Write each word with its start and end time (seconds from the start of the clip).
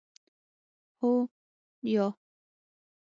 هو 1.01 1.11
👍 1.83 1.91
یا 1.93 2.05
👎 2.11 2.13